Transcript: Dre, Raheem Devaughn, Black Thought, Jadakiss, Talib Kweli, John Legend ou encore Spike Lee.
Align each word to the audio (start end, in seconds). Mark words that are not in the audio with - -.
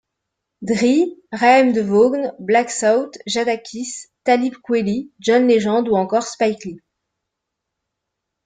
Dre, 0.63 1.13
Raheem 1.31 1.73
Devaughn, 1.73 2.33
Black 2.39 2.71
Thought, 2.71 3.19
Jadakiss, 3.27 4.09
Talib 4.23 4.55
Kweli, 4.63 5.11
John 5.19 5.47
Legend 5.47 5.87
ou 5.87 5.95
encore 5.95 6.23
Spike 6.25 6.65
Lee. 6.65 6.81